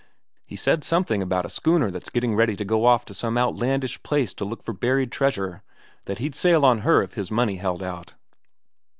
[0.47, 4.01] "He said something about a schooner that's gettin' ready to go off to some outlandish
[4.01, 5.61] place to look for buried treasure,
[6.05, 8.15] that he'd sail on her if his money held out."